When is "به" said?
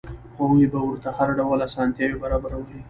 0.71-0.79